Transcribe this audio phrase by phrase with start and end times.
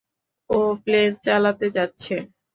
[0.49, 2.15] ও plane চালাতে যাচ্ছে।